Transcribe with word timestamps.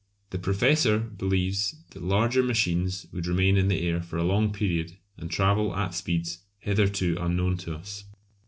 The 0.31 0.39
Professor 0.39 0.97
believes 0.97 1.75
that 1.91 2.01
larger 2.01 2.41
machines 2.41 3.05
would 3.11 3.27
remain 3.27 3.55
in 3.55 3.67
the 3.67 3.87
air 3.87 4.01
for 4.01 4.17
a 4.17 4.23
long 4.23 4.51
period 4.51 4.97
and 5.15 5.29
travel 5.29 5.75
at 5.75 5.93
speeds 5.93 6.39
hitherto 6.57 7.15
unknown 7.21 7.57
to 7.57 7.75
us. 7.75 8.05